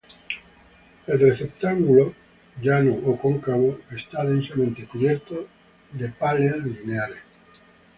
El 1.05 1.19
receptáculo, 1.19 2.15
llano 2.59 2.91
o 3.05 3.19
cóncavo, 3.21 3.77
está 3.95 4.25
densamente 4.25 4.87
cubierto 4.87 5.47
de 5.91 6.09
páleas 6.09 6.57
lineares. 6.57 7.19